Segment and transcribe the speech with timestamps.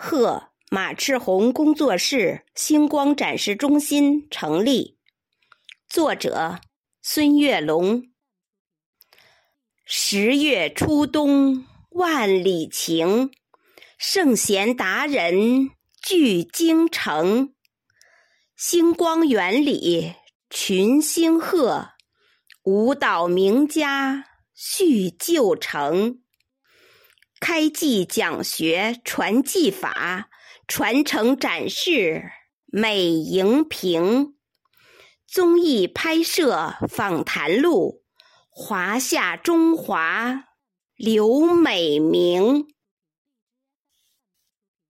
[0.00, 4.96] 贺马赤红工作室星光展示中心成立。
[5.88, 6.60] 作者
[7.02, 8.04] 孙月龙。
[9.84, 13.32] 十月初冬万里晴，
[13.98, 15.70] 圣贤达人
[16.00, 17.52] 聚京城。
[18.54, 20.14] 星光园里
[20.48, 21.88] 群星贺，
[22.62, 26.22] 舞蹈名家续旧成。
[27.40, 30.28] 开记讲学传技法，
[30.66, 32.30] 传承展示
[32.66, 34.34] 美荧屏。
[35.26, 38.02] 综艺拍摄访谈录，
[38.50, 40.44] 华夏中华
[40.96, 42.66] 刘美名。